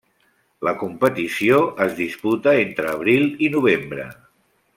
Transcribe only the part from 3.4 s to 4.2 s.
i novembre.